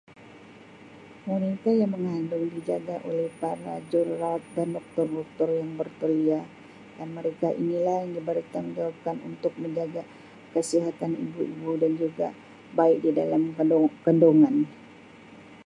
[1.29, 6.41] Wanita yang mengandung dijaga oleh para Jururawat dan Doktor doktor yang bertauliah
[6.97, 10.01] dan mereka ini lah diberi tanggungjawabkan untuk menjaga
[10.57, 12.27] kesihatan ibu-ibu dan juga
[12.77, 14.55] bayi di dalam kandung-kandungan.